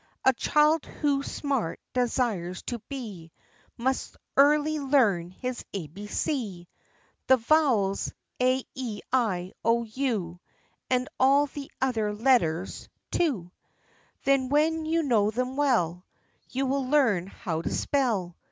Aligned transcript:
A 0.25 0.33
child 0.33 0.83
who 0.83 1.21
smart 1.21 1.79
desires 1.93 2.63
to 2.63 2.79
be, 2.89 3.31
Must 3.77 4.17
early 4.35 4.79
learn 4.79 5.29
his 5.29 5.63
ABC, 5.75 6.65
The 7.27 7.37
vowels— 7.37 8.11
a, 8.41 8.63
e, 8.73 9.01
i, 9.13 9.53
o, 9.63 9.83
u— 9.83 10.39
And 10.89 11.07
all 11.19 11.45
the 11.45 11.69
other 11.79 12.15
letters, 12.15 12.89
too. 13.11 13.19
32 13.21 13.21
THE 13.21 13.27
LIFE 13.27 13.51
AND 13.51 13.53
ADVENTURES 13.53 14.23
Then, 14.23 14.49
when 14.49 14.85
you 14.91 15.03
know 15.03 15.29
them 15.29 15.55
well, 15.55 16.03
You 16.49 16.65
will 16.65 16.87
learn 16.87 17.27
how 17.27 17.61
to 17.61 17.69
spell. 17.69 18.35